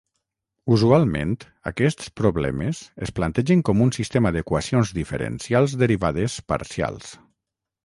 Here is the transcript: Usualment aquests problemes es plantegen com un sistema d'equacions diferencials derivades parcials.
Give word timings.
Usualment 0.75 1.35
aquests 1.71 2.07
problemes 2.21 2.79
es 3.09 3.13
plantegen 3.21 3.63
com 3.71 3.85
un 3.87 3.93
sistema 3.99 4.33
d'equacions 4.39 4.95
diferencials 4.99 5.79
derivades 5.85 6.41
parcials. 6.55 7.17